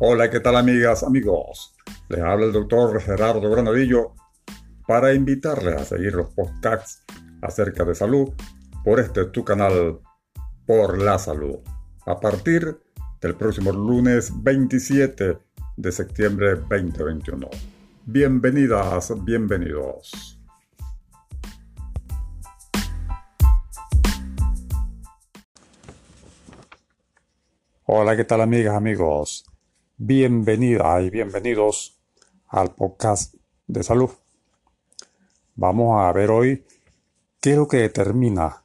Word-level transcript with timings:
Hola, 0.00 0.28
¿qué 0.28 0.40
tal 0.40 0.56
amigas, 0.56 1.04
amigos? 1.04 1.76
Les 2.08 2.20
habla 2.20 2.46
el 2.46 2.52
doctor 2.52 3.00
Gerardo 3.00 3.48
Granadillo 3.48 4.14
para 4.88 5.14
invitarles 5.14 5.80
a 5.80 5.84
seguir 5.84 6.14
los 6.14 6.34
podcasts 6.34 7.04
acerca 7.40 7.84
de 7.84 7.94
salud 7.94 8.32
por 8.82 8.98
este 8.98 9.26
tu 9.26 9.44
canal 9.44 10.00
Por 10.66 11.00
la 11.00 11.16
Salud. 11.16 11.60
A 12.06 12.18
partir 12.18 12.76
del 13.20 13.36
próximo 13.36 13.70
lunes 13.70 14.32
27 14.42 15.38
de 15.76 15.92
septiembre 15.92 16.56
2021. 16.56 17.48
Bienvenidas, 18.04 19.12
bienvenidos. 19.24 20.40
Hola, 27.84 28.16
¿qué 28.16 28.24
tal 28.24 28.40
amigas, 28.40 28.74
amigos? 28.74 29.53
Bienvenida 29.96 31.00
y 31.02 31.08
bienvenidos 31.08 31.96
al 32.48 32.74
podcast 32.74 33.36
de 33.68 33.84
salud. 33.84 34.10
Vamos 35.54 36.02
a 36.02 36.10
ver 36.12 36.32
hoy 36.32 36.66
qué 37.40 37.52
es 37.52 37.56
lo 37.56 37.68
que 37.68 37.76
determina 37.76 38.64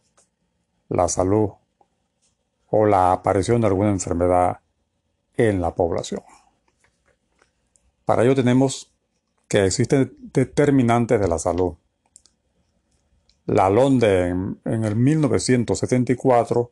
la 0.87 1.07
salud 1.07 1.49
o 2.71 2.85
la 2.87 3.11
aparición 3.11 3.61
de 3.61 3.67
alguna 3.67 3.91
enfermedad 3.91 4.61
en 5.37 5.61
la 5.61 5.75
población. 5.75 6.23
Para 8.05 8.23
ello 8.23 8.33
tenemos 8.33 8.91
que 9.47 9.65
existen 9.65 10.11
determinantes 10.33 11.21
de 11.21 11.27
la 11.27 11.37
salud. 11.37 11.75
La 13.45 13.69
Londe 13.69 14.29
en, 14.29 14.59
en 14.65 14.83
el 14.83 14.95
1974, 14.95 16.71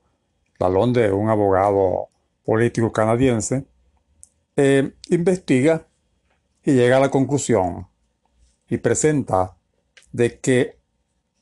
la 0.57 0.67
Londe, 0.67 1.12
un 1.12 1.29
abogado 1.29 2.07
político 2.43 2.91
canadiense, 2.91 3.67
eh, 4.58 4.94
investiga 5.10 5.88
y 6.63 6.74
llega 6.74 6.98
a 6.98 7.00
la 7.00 7.12
conclusión 7.12 7.88
y 8.68 8.77
presenta 8.80 9.55
de 10.12 10.40
que 10.40 10.80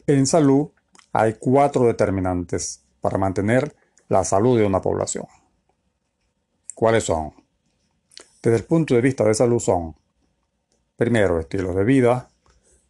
en 0.06 0.28
salud 0.28 0.70
hay 1.14 1.36
cuatro 1.40 1.86
determinantes 1.86 2.84
para 3.02 3.18
mantener 3.18 3.76
la 4.10 4.24
salud 4.24 4.60
de 4.60 4.66
una 4.66 4.82
población. 4.82 5.26
¿Cuáles 6.76 7.06
son? 7.06 7.34
Desde 8.44 8.58
el 8.58 8.66
punto 8.66 8.94
de 8.96 9.02
vista 9.02 9.24
de 9.24 9.34
salud 9.34 9.60
son, 9.60 9.96
primero, 10.98 11.40
estilos 11.40 11.76
de 11.76 11.86
vida, 11.86 12.30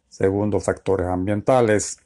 segundo, 0.08 0.58
factores 0.60 1.06
ambientales, 1.06 1.98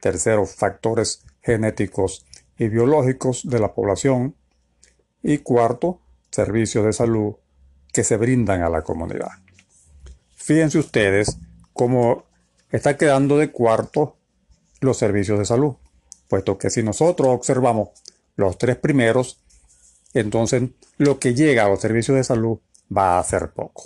tercero, 0.00 0.44
factores 0.44 1.24
genéticos 1.40 2.26
y 2.58 2.68
biológicos 2.68 3.48
de 3.48 3.60
la 3.60 3.72
población, 3.72 4.34
y 5.22 5.38
cuarto, 5.38 6.00
servicios 6.30 6.84
de 6.84 6.92
salud 6.92 7.34
que 7.92 8.04
se 8.04 8.16
brindan 8.16 8.62
a 8.62 8.68
la 8.68 8.82
comunidad. 8.82 9.30
Fíjense 10.36 10.78
ustedes 10.78 11.38
cómo 11.72 12.24
está 12.70 12.96
quedando 12.96 13.38
de 13.38 13.50
cuarto 13.50 14.16
los 14.80 14.96
servicios 14.96 15.38
de 15.38 15.44
salud, 15.44 15.74
puesto 16.28 16.58
que 16.58 16.70
si 16.70 16.82
nosotros 16.82 17.28
observamos 17.28 17.90
los 18.36 18.58
tres 18.58 18.76
primeros, 18.76 19.40
entonces 20.14 20.70
lo 20.96 21.18
que 21.18 21.34
llega 21.34 21.64
a 21.64 21.68
los 21.68 21.80
servicios 21.80 22.16
de 22.16 22.24
salud 22.24 22.58
va 22.96 23.18
a 23.18 23.24
ser 23.24 23.50
poco. 23.50 23.84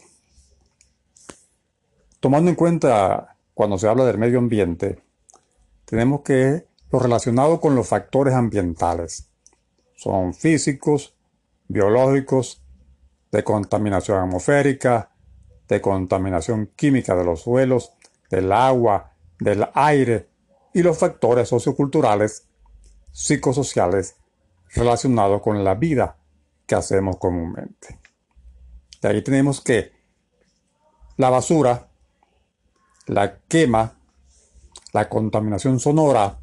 Tomando 2.21 2.51
en 2.51 2.57
cuenta 2.57 3.37
cuando 3.55 3.79
se 3.79 3.89
habla 3.89 4.05
del 4.05 4.19
medio 4.19 4.39
ambiente, 4.39 5.01
tenemos 5.85 6.21
que 6.23 6.67
lo 6.91 6.99
relacionado 6.99 7.61
con 7.61 7.75
los 7.75 7.89
factores 7.89 8.35
ambientales 8.35 9.29
son 9.97 10.35
físicos, 10.35 11.15
biológicos, 11.69 12.63
de 13.31 13.43
contaminación 13.43 14.19
atmosférica, 14.19 15.11
de 15.69 15.81
contaminación 15.81 16.71
química 16.77 17.17
de 17.17 17.25
los 17.25 17.43
suelos, 17.43 17.93
del 18.31 18.53
agua, 18.53 19.13
del 19.39 19.67
aire 19.75 20.29
y 20.75 20.83
los 20.83 20.99
factores 20.99 21.49
socioculturales, 21.49 22.47
psicosociales 23.11 24.17
relacionados 24.75 25.43
con 25.43 25.63
la 25.65 25.75
vida 25.75 26.17
que 26.67 26.75
hacemos 26.75 27.17
comúnmente. 27.19 27.99
De 29.01 29.09
ahí 29.09 29.23
tenemos 29.23 29.61
que 29.61 29.93
la 31.17 31.31
basura, 31.31 31.89
la 33.07 33.39
quema, 33.49 33.99
la 34.93 35.09
contaminación 35.09 35.81
sonora, 35.81 36.39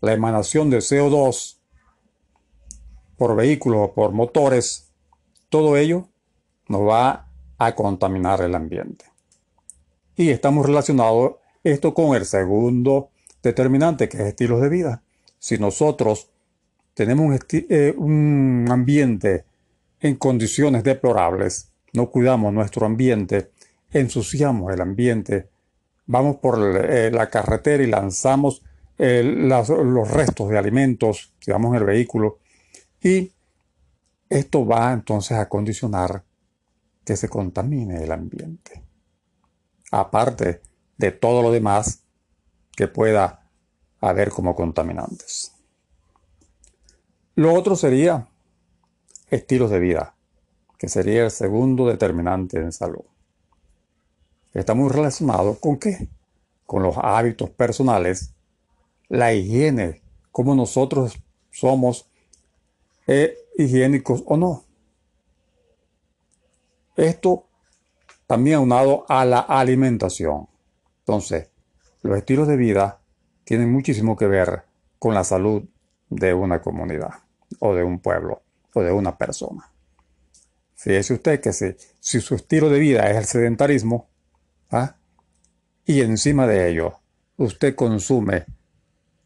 la 0.00 0.12
emanación 0.12 0.70
de 0.70 0.78
CO2, 0.78 1.58
por 3.16 3.36
vehículos 3.36 3.80
o 3.82 3.92
por 3.92 4.12
motores, 4.12 4.90
todo 5.48 5.76
ello 5.76 6.08
nos 6.68 6.82
va 6.82 7.28
a 7.58 7.74
contaminar 7.74 8.40
el 8.40 8.54
ambiente. 8.54 9.04
Y 10.16 10.30
estamos 10.30 10.66
relacionados 10.66 11.34
esto 11.62 11.94
con 11.94 12.14
el 12.14 12.24
segundo 12.24 13.10
determinante, 13.42 14.08
que 14.08 14.18
es 14.18 14.22
estilos 14.24 14.60
de 14.60 14.68
vida. 14.68 15.02
Si 15.38 15.58
nosotros 15.58 16.30
tenemos 16.94 17.26
un, 17.26 17.38
eh, 17.50 18.72
ambiente 18.72 19.44
en 20.00 20.16
condiciones 20.16 20.84
deplorables, 20.84 21.70
no 21.92 22.10
cuidamos 22.10 22.52
nuestro 22.52 22.86
ambiente, 22.86 23.50
ensuciamos 23.90 24.72
el 24.72 24.80
ambiente, 24.80 25.48
vamos 26.06 26.36
por 26.36 26.58
eh, 26.84 27.10
la 27.10 27.30
carretera 27.30 27.82
y 27.82 27.86
lanzamos 27.86 28.62
los 28.96 30.10
restos 30.10 30.48
de 30.50 30.56
alimentos, 30.56 31.32
si 31.40 31.50
vamos 31.50 31.74
en 31.74 31.80
el 31.80 31.84
vehículo, 31.84 32.38
y 33.04 33.30
esto 34.30 34.66
va 34.66 34.92
entonces 34.92 35.36
a 35.36 35.48
condicionar 35.48 36.24
que 37.04 37.16
se 37.16 37.28
contamine 37.28 38.02
el 38.02 38.10
ambiente. 38.10 38.82
Aparte 39.92 40.62
de 40.96 41.12
todo 41.12 41.42
lo 41.42 41.52
demás 41.52 42.02
que 42.74 42.88
pueda 42.88 43.46
haber 44.00 44.30
como 44.30 44.56
contaminantes. 44.56 45.52
Lo 47.34 47.52
otro 47.52 47.76
sería 47.76 48.26
estilos 49.28 49.70
de 49.70 49.80
vida, 49.80 50.16
que 50.78 50.88
sería 50.88 51.24
el 51.24 51.30
segundo 51.30 51.86
determinante 51.86 52.58
en 52.58 52.72
salud. 52.72 53.04
Está 54.54 54.72
muy 54.72 54.88
relacionado 54.88 55.60
con 55.60 55.78
qué? 55.78 56.08
Con 56.64 56.82
los 56.82 56.96
hábitos 56.96 57.50
personales, 57.50 58.32
la 59.08 59.34
higiene, 59.34 60.00
cómo 60.32 60.54
nosotros 60.54 61.18
somos 61.50 62.08
eh, 63.06 63.36
higiénicos 63.56 64.22
o 64.26 64.36
no. 64.36 64.64
Esto 66.96 67.46
también 68.26 68.56
aunado 68.56 69.04
a 69.08 69.24
la 69.24 69.40
alimentación. 69.40 70.48
Entonces, 71.00 71.50
los 72.02 72.16
estilos 72.16 72.48
de 72.48 72.56
vida 72.56 73.00
tienen 73.44 73.70
muchísimo 73.70 74.16
que 74.16 74.26
ver 74.26 74.64
con 74.98 75.14
la 75.14 75.24
salud 75.24 75.64
de 76.08 76.32
una 76.32 76.62
comunidad 76.62 77.10
o 77.60 77.74
de 77.74 77.84
un 77.84 77.98
pueblo 77.98 78.42
o 78.72 78.82
de 78.82 78.92
una 78.92 79.16
persona. 79.16 79.70
Fíjese 80.74 81.14
usted 81.14 81.40
que 81.40 81.52
si, 81.52 82.20
su 82.20 82.34
estilo 82.34 82.68
de 82.68 82.78
vida 82.78 83.10
es 83.10 83.16
el 83.16 83.24
sedentarismo, 83.24 84.08
¿ah? 84.70 84.96
y 85.84 86.00
encima 86.00 86.46
de 86.46 86.70
ello 86.70 87.00
usted 87.36 87.74
consume 87.74 88.44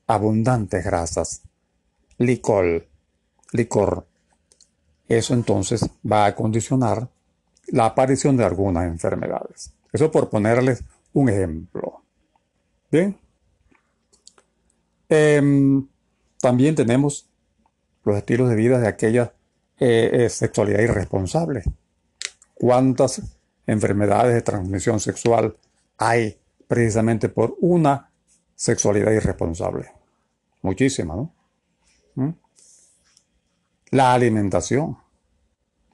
abundantes 0.07 0.85
grasas, 0.85 1.43
licor, 2.17 2.88
licor. 3.53 4.07
Eso 5.09 5.35
entonces 5.35 5.89
va 6.11 6.27
a 6.27 6.35
condicionar 6.35 7.09
la 7.69 7.87
aparición 7.87 8.37
de 8.37 8.45
algunas 8.45 8.87
enfermedades. 8.87 9.73
Eso 9.93 10.11
por 10.11 10.29
ponerles 10.29 10.85
un 11.13 11.29
ejemplo. 11.29 12.03
Bien. 12.91 13.17
Em, 15.09 15.87
también 16.41 16.75
tenemos 16.75 17.29
los 18.05 18.17
estilos 18.17 18.49
de 18.51 18.57
vida 18.57 18.79
de 18.79 18.89
aquella 18.89 19.33
eh, 19.79 20.11
eh, 20.13 20.29
sexualidad 20.29 20.81
irresponsable. 20.81 21.63
¿Cuántas 22.55 23.23
enfermedades 23.67 24.35
de 24.35 24.43
transmisión 24.43 25.01
sexual 25.01 25.57
hay 25.97 26.39
precisamente 26.67 27.29
por 27.29 27.57
una 27.61 28.11
sexualidad 28.55 29.13
irresponsable? 29.13 29.91
Muchísimas, 30.63 31.17
¿no? 31.17 31.35
¿Mm? 32.15 32.31
La 33.91 34.13
alimentación, 34.13 34.99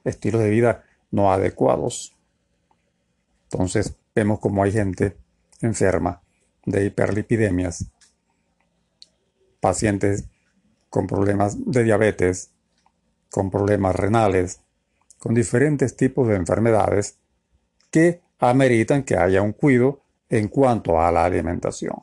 estilos 0.03 0.41
de 0.41 0.49
vida 0.49 0.83
no 1.11 1.31
adecuados. 1.31 2.13
Entonces 3.43 3.95
vemos 4.13 4.39
como 4.39 4.63
hay 4.63 4.71
gente 4.73 5.17
enferma 5.61 6.21
de 6.65 6.85
hiperlipidemias, 6.85 7.85
pacientes 9.59 10.25
con 10.89 11.07
problemas 11.07 11.57
de 11.65 11.83
diabetes, 11.83 12.51
con 13.29 13.49
problemas 13.49 13.95
renales, 13.95 14.59
con 15.19 15.33
diferentes 15.33 15.95
tipos 15.95 16.27
de 16.27 16.35
enfermedades 16.35 17.17
que 17.91 18.21
ameritan 18.39 19.03
que 19.03 19.15
haya 19.17 19.41
un 19.41 19.53
cuidado 19.53 20.01
en 20.29 20.49
cuanto 20.49 21.01
a 21.01 21.11
la 21.11 21.25
alimentación. 21.25 21.95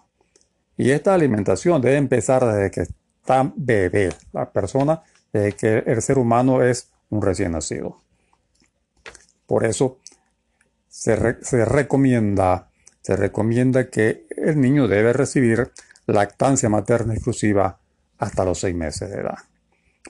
Y 0.76 0.90
esta 0.90 1.12
alimentación 1.12 1.82
debe 1.82 1.96
empezar 1.96 2.44
desde 2.44 2.70
que 2.70 2.80
está 2.80 3.52
bebé. 3.54 4.10
La 4.32 4.50
persona 4.50 5.02
que 5.32 5.82
el 5.86 6.02
ser 6.02 6.18
humano 6.18 6.62
es 6.62 6.90
un 7.08 7.22
recién 7.22 7.52
nacido. 7.52 7.98
Por 9.46 9.64
eso 9.64 9.98
se, 10.88 11.16
recomienda, 11.16 12.70
se 13.00 13.16
recomienda 13.16 13.88
que 13.88 14.26
el 14.36 14.60
niño 14.60 14.88
debe 14.88 15.12
recibir 15.12 15.72
lactancia 16.06 16.68
materna 16.68 17.14
exclusiva 17.14 17.78
hasta 18.18 18.44
los 18.44 18.60
seis 18.60 18.74
meses 18.74 19.10
de 19.10 19.20
edad. 19.20 19.38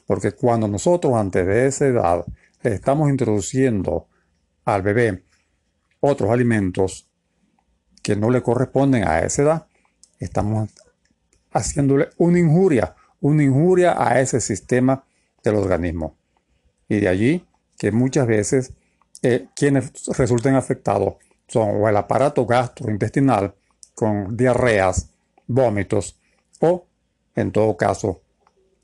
Porque 0.06 0.32
cuando 0.32 0.66
nosotros 0.66 1.14
antes 1.14 1.46
de 1.46 1.66
esa 1.66 1.86
edad 1.86 2.25
le 2.62 2.75
estamos 2.75 3.10
introduciendo 3.10 4.08
al 4.64 4.82
bebé 4.82 5.25
otros 6.00 6.30
alimentos 6.30 7.08
que 8.02 8.16
no 8.16 8.30
le 8.30 8.42
corresponden 8.42 9.06
a 9.06 9.20
esa 9.20 9.42
edad, 9.42 9.66
estamos 10.18 10.70
haciéndole 11.52 12.08
una 12.16 12.38
injuria, 12.38 12.96
una 13.20 13.44
injuria 13.44 13.94
a 13.96 14.20
ese 14.20 14.40
sistema 14.40 15.04
del 15.42 15.56
organismo. 15.56 16.16
Y 16.88 17.00
de 17.00 17.08
allí 17.08 17.46
que 17.78 17.90
muchas 17.92 18.26
veces 18.26 18.72
eh, 19.22 19.48
quienes 19.54 19.92
resulten 20.16 20.54
afectados 20.54 21.14
son 21.48 21.82
o 21.82 21.88
el 21.88 21.96
aparato 21.96 22.46
gastrointestinal 22.46 23.54
con 23.94 24.36
diarreas, 24.36 25.10
vómitos 25.46 26.18
o, 26.60 26.86
en 27.34 27.52
todo 27.52 27.76
caso, 27.76 28.22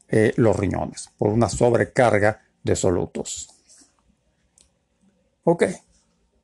eh, 0.09 0.33
los 0.37 0.57
riñones 0.57 1.11
por 1.19 1.31
una 1.31 1.49
sobrecarga 1.49 2.43
de 2.63 2.77
solutos. 2.77 3.49
Ok, 5.45 5.65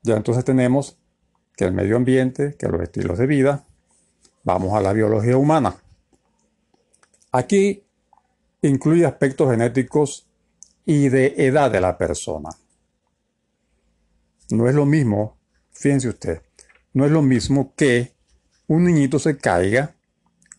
ya 0.02 0.16
entonces 0.16 0.44
tenemos 0.44 0.98
que 1.56 1.64
el 1.64 1.72
medio 1.72 1.96
ambiente, 1.96 2.56
que 2.58 2.68
los 2.68 2.80
estilos 2.82 3.18
de 3.18 3.26
vida, 3.26 3.64
vamos 4.42 4.74
a 4.74 4.80
la 4.80 4.92
biología 4.92 5.36
humana. 5.36 5.76
Aquí 7.32 7.83
incluye 8.68 9.04
aspectos 9.04 9.50
genéticos 9.50 10.26
y 10.84 11.08
de 11.08 11.34
edad 11.36 11.70
de 11.70 11.80
la 11.80 11.98
persona. 11.98 12.50
No 14.50 14.68
es 14.68 14.74
lo 14.74 14.86
mismo, 14.86 15.36
fíjense 15.72 16.08
usted, 16.08 16.42
no 16.92 17.04
es 17.04 17.10
lo 17.10 17.22
mismo 17.22 17.74
que 17.76 18.14
un 18.66 18.84
niñito 18.84 19.18
se 19.18 19.36
caiga 19.36 19.94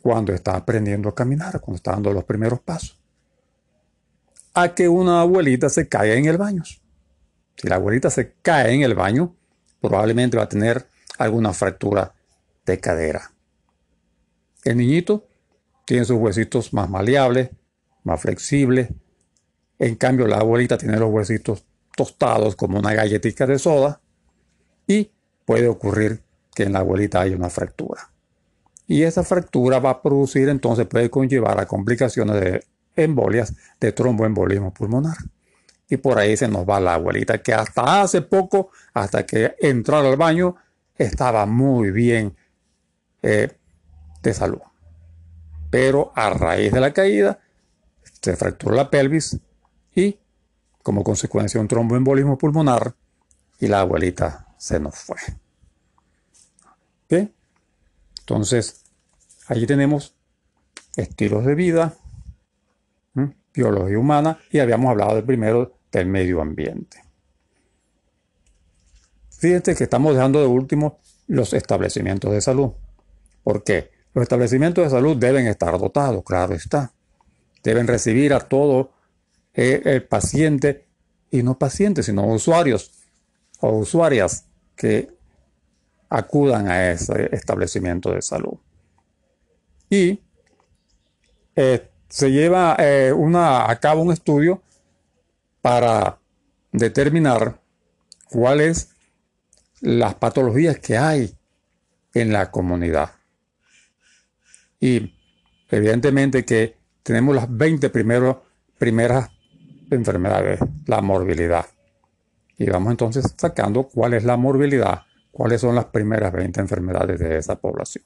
cuando 0.02 0.34
está 0.34 0.56
aprendiendo 0.56 1.10
a 1.10 1.16
caminar, 1.16 1.60
cuando 1.62 1.78
está 1.78 1.92
dando 1.92 2.14
los 2.14 2.24
primeros 2.24 2.60
pasos, 2.60 3.00
a 4.54 4.74
que 4.76 4.88
una 4.88 5.22
abuelita 5.22 5.70
se 5.70 5.88
caiga 5.88 6.16
en 6.16 6.26
el 6.26 6.38
baño. 6.38 6.64
Si 6.64 7.68
la 7.68 7.76
abuelita 7.76 8.10
se 8.10 8.34
cae 8.42 8.74
en 8.74 8.82
el 8.82 8.94
baño, 8.94 9.36
probablemente 9.82 10.38
va 10.38 10.44
a 10.44 10.50
tener 10.50 10.88
alguna 11.18 11.54
fractura 11.54 12.14
de 12.66 12.80
cadera. 12.80 13.32
El 14.64 14.78
niñito 14.78 15.28
tiene 15.86 16.06
sus 16.06 16.18
huesitos 16.18 16.74
más 16.74 16.90
maleables, 16.90 17.50
más 18.06 18.22
flexibles. 18.22 18.90
En 19.78 19.96
cambio, 19.96 20.28
la 20.28 20.38
abuelita 20.38 20.78
tiene 20.78 20.98
los 20.98 21.12
huesitos 21.12 21.66
tostados 21.96 22.56
como 22.56 22.80
una 22.80 22.94
galletita 22.94 23.46
de 23.46 23.60
soda 23.60 24.00
y 24.88 25.12
puede 25.46 25.68
ocurrir 25.68 26.22
que 26.54 26.64
en 26.64 26.74
la 26.74 26.80
abuelita 26.80 27.22
haya 27.22 27.36
una 27.36 27.50
fractura. 27.50 28.10
Y 28.88 29.04
esa 29.04 29.24
fractura 29.24 29.80
va 29.80 29.90
a 29.90 30.02
producir 30.02 30.48
entonces, 30.48 30.88
puede 30.88 31.10
conllevar 31.10 31.60
a 31.60 31.66
complicaciones 31.66 32.40
de 32.40 32.64
embolias, 32.96 33.54
de 33.80 33.92
tromboembolismo 33.92 34.74
pulmonar. 34.74 35.18
Y 35.90 35.98
por 35.98 36.18
ahí 36.18 36.38
se 36.38 36.48
nos 36.48 36.68
va 36.68 36.80
la 36.80 36.96
abuelita 36.96 37.42
que 37.42 37.54
hasta 37.54 38.02
hace 38.02 38.22
poco, 38.22 38.72
hasta 38.94 39.26
que 39.26 39.56
entró 39.60 39.98
al 39.98 40.16
baño, 40.18 40.56
estaba 40.98 41.46
muy 41.46 41.92
bien 41.92 42.36
eh, 43.22 43.52
de 44.22 44.34
salud. 44.34 44.62
Pero 45.70 46.12
a 46.16 46.30
raíz 46.30 46.72
de 46.72 46.80
la 46.80 46.94
caída, 46.94 47.40
se 48.26 48.36
fracturó 48.36 48.76
la 48.76 48.90
pelvis 48.90 49.40
y 49.94 50.18
como 50.82 51.04
consecuencia 51.04 51.62
un 51.62 51.68
tromboembolismo 51.68 52.40
pulmonar 52.40 52.96
y 53.60 53.68
la 53.68 53.82
abuelita 53.82 54.48
se 54.58 54.80
nos 54.80 54.96
fue. 54.96 55.18
Entonces, 58.20 58.84
allí 59.46 59.68
tenemos 59.68 60.16
estilos 60.96 61.46
de 61.46 61.54
vida, 61.54 61.94
biología 63.54 64.00
humana 64.00 64.40
y 64.50 64.58
habíamos 64.58 64.90
hablado 64.90 65.14
del 65.14 65.24
primero 65.24 65.78
del 65.92 66.08
medio 66.08 66.42
ambiente. 66.42 67.04
Fíjense 69.30 69.76
que 69.76 69.84
estamos 69.84 70.16
dejando 70.16 70.42
de 70.42 70.48
último 70.48 70.98
los 71.28 71.54
establecimientos 71.54 72.32
de 72.32 72.42
salud. 72.42 72.72
¿Por 73.44 73.64
qué? 73.64 73.92
Los 74.16 74.24
establecimientos 74.24 74.84
de 74.84 74.90
salud 74.90 75.16
deben 75.16 75.46
estar 75.46 75.78
dotados, 75.78 76.24
claro 76.24 76.56
está. 76.56 76.95
Deben 77.66 77.88
recibir 77.88 78.32
a 78.32 78.42
todo 78.42 78.92
eh, 79.56 79.82
el 79.86 80.04
paciente, 80.04 80.86
y 81.32 81.42
no 81.42 81.58
pacientes, 81.58 82.06
sino 82.06 82.28
usuarios 82.28 82.92
o 83.60 83.70
usuarias 83.80 84.46
que 84.76 85.10
acudan 86.08 86.68
a 86.68 86.92
ese 86.92 87.36
establecimiento 87.36 88.12
de 88.12 88.22
salud. 88.22 88.60
Y 89.90 90.22
eh, 91.56 91.90
se 92.08 92.32
lleva 92.32 92.76
eh, 92.78 93.12
una, 93.12 93.68
a 93.68 93.80
cabo 93.80 94.04
un 94.04 94.14
estudio 94.14 94.62
para 95.64 96.20
determinar 96.72 97.60
cuáles 98.30 98.90
las 99.82 100.14
patologías 100.14 100.78
que 100.78 101.00
hay 101.00 101.36
en 102.14 102.32
la 102.32 102.52
comunidad. 102.52 103.10
Y 104.80 105.16
evidentemente 105.72 106.46
que 106.46 106.85
tenemos 107.06 107.36
las 107.36 107.56
20 107.56 107.92
primeras 107.92 109.30
enfermedades, 109.92 110.60
la 110.88 111.02
morbilidad. 111.02 111.68
Y 112.58 112.68
vamos 112.68 112.90
entonces 112.90 113.36
sacando 113.38 113.84
cuál 113.84 114.16
es 114.16 114.24
la 114.24 114.38
morbilidad, 114.38 115.04
cuáles 115.32 115.62
son 115.62 115.76
las 115.76 115.86
primeras 115.86 116.34
20 116.34 116.62
enfermedades 116.62 117.20
de 117.20 117.38
esa 117.38 117.58
población. 117.58 118.06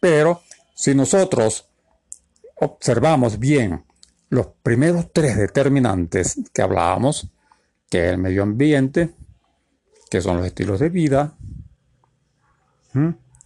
Pero 0.00 0.40
si 0.74 0.94
nosotros 0.94 1.68
observamos 2.54 3.38
bien 3.38 3.84
los 4.30 4.46
primeros 4.62 5.12
tres 5.12 5.36
determinantes 5.36 6.40
que 6.54 6.62
hablábamos, 6.62 7.30
que 7.90 8.06
es 8.06 8.12
el 8.12 8.18
medio 8.18 8.42
ambiente, 8.42 9.10
que 10.08 10.22
son 10.22 10.38
los 10.38 10.46
estilos 10.46 10.80
de 10.80 10.88
vida, 10.88 11.36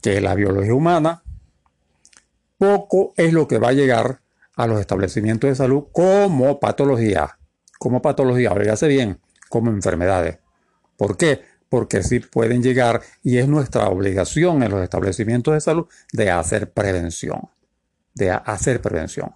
que 0.01 0.19
es 0.19 0.23
la 0.23 0.37
biología 0.37 0.75
humana, 0.75 1.25
poco 2.61 3.15
es 3.17 3.33
lo 3.33 3.49
que 3.49 3.59
va 3.59 3.69
a 3.69 3.73
llegar 3.73 4.21
a 4.55 4.67
los 4.67 4.79
establecimientos 4.79 5.49
de 5.49 5.57
salud 5.57 5.85
como 5.93 6.61
patología, 6.61 7.39
como 7.79 8.03
patología, 8.03 8.53
oígase 8.53 8.87
bien, 8.87 9.19
como 9.49 9.71
enfermedades. 9.71 10.41
¿Por 10.99 11.17
qué? 11.17 11.41
Porque 11.71 12.03
sí 12.03 12.21
pueden 12.21 12.63
llegar 12.63 13.01
y 13.23 13.39
es 13.39 13.49
nuestra 13.49 13.89
obligación 13.89 14.63
en 14.63 14.73
los 14.73 14.83
establecimientos 14.83 15.55
de 15.55 15.63
salud 15.63 15.87
de 16.13 16.31
hacer 16.31 16.71
prevención, 16.71 17.49
de 18.13 18.31
hacer 18.31 18.83
prevención. 18.83 19.35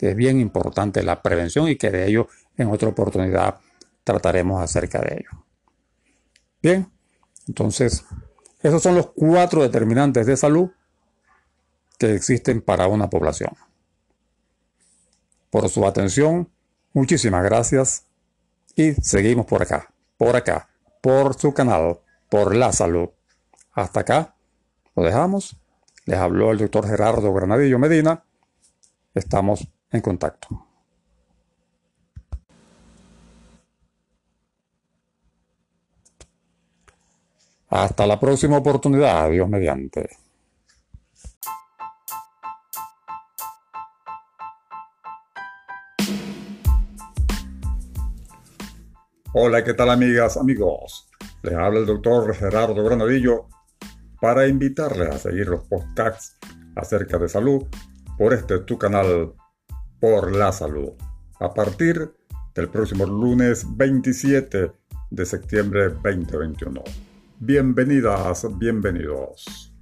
Es 0.00 0.16
bien 0.16 0.40
importante 0.40 1.04
la 1.04 1.22
prevención 1.22 1.68
y 1.68 1.76
que 1.76 1.92
de 1.92 2.08
ello 2.08 2.26
en 2.56 2.68
otra 2.68 2.88
oportunidad 2.88 3.60
trataremos 4.02 4.60
acerca 4.60 5.00
de 5.00 5.14
ello. 5.20 5.44
Bien, 6.60 6.90
entonces, 7.46 8.04
esos 8.60 8.82
son 8.82 8.96
los 8.96 9.12
cuatro 9.14 9.62
determinantes 9.62 10.26
de 10.26 10.36
salud 10.36 10.70
que 11.98 12.14
existen 12.14 12.60
para 12.60 12.88
una 12.88 13.08
población. 13.10 13.52
Por 15.50 15.68
su 15.68 15.86
atención, 15.86 16.50
muchísimas 16.92 17.44
gracias 17.44 18.06
y 18.74 18.92
seguimos 18.94 19.46
por 19.46 19.62
acá, 19.62 19.92
por 20.16 20.36
acá, 20.36 20.68
por 21.00 21.34
su 21.34 21.54
canal, 21.54 22.00
por 22.28 22.54
la 22.54 22.72
salud. 22.72 23.10
Hasta 23.72 24.00
acá, 24.00 24.34
lo 24.96 25.02
dejamos. 25.02 25.56
Les 26.06 26.18
habló 26.18 26.50
el 26.50 26.58
doctor 26.58 26.86
Gerardo 26.86 27.32
Granadillo 27.32 27.78
Medina. 27.78 28.24
Estamos 29.14 29.66
en 29.90 30.00
contacto. 30.00 30.66
Hasta 37.68 38.06
la 38.06 38.20
próxima 38.20 38.58
oportunidad, 38.58 39.30
Dios 39.30 39.48
mediante. 39.48 40.23
Hola, 49.36 49.64
¿qué 49.64 49.74
tal 49.74 49.90
amigas, 49.90 50.36
amigos? 50.36 51.08
Les 51.42 51.54
habla 51.54 51.80
el 51.80 51.86
doctor 51.86 52.32
Gerardo 52.36 52.84
Granadillo 52.84 53.48
para 54.20 54.46
invitarles 54.46 55.08
a 55.08 55.18
seguir 55.18 55.48
los 55.48 55.64
podcasts 55.64 56.38
acerca 56.76 57.18
de 57.18 57.28
salud 57.28 57.64
por 58.16 58.32
este 58.32 58.60
tu 58.60 58.78
canal 58.78 59.34
por 59.98 60.30
la 60.30 60.52
salud. 60.52 60.92
A 61.40 61.52
partir 61.52 62.14
del 62.54 62.68
próximo 62.68 63.06
lunes 63.06 63.66
27 63.76 64.70
de 65.10 65.26
septiembre 65.26 65.88
2021. 65.88 66.84
Bienvenidas, 67.40 68.46
bienvenidos. 68.56 69.73